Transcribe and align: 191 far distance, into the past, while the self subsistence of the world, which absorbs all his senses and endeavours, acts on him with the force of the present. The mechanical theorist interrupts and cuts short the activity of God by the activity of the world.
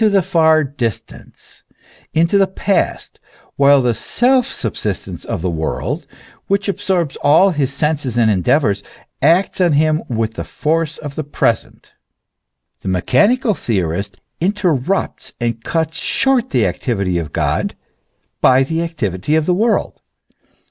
191 0.01 0.23
far 0.31 0.63
distance, 0.63 1.61
into 2.11 2.39
the 2.39 2.47
past, 2.47 3.19
while 3.55 3.83
the 3.83 3.93
self 3.93 4.47
subsistence 4.51 5.23
of 5.23 5.43
the 5.43 5.49
world, 5.51 6.07
which 6.47 6.67
absorbs 6.67 7.17
all 7.17 7.51
his 7.51 7.71
senses 7.71 8.17
and 8.17 8.31
endeavours, 8.31 8.81
acts 9.21 9.61
on 9.61 9.73
him 9.73 10.01
with 10.09 10.33
the 10.33 10.43
force 10.43 10.97
of 10.97 11.13
the 11.13 11.23
present. 11.23 11.93
The 12.79 12.87
mechanical 12.87 13.53
theorist 13.53 14.19
interrupts 14.39 15.33
and 15.39 15.63
cuts 15.63 15.97
short 15.97 16.49
the 16.49 16.65
activity 16.65 17.19
of 17.19 17.31
God 17.31 17.75
by 18.41 18.63
the 18.63 18.81
activity 18.81 19.35
of 19.35 19.45
the 19.45 19.53
world. 19.53 20.01